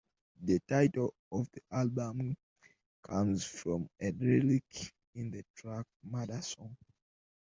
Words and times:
The 0.41 0.57
title 0.67 1.13
of 1.31 1.47
the 1.51 1.61
album 1.71 2.35
comes 3.03 3.45
from 3.45 3.87
a 3.99 4.09
lyric 4.09 4.63
in 5.13 5.29
the 5.29 5.43
track 5.55 5.85
"Murder 6.03 6.41
Song". 6.41 6.75